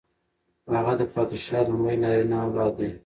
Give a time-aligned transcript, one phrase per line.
[0.73, 2.89] هغه د پادشاه لومړی نارینه اولاد دی.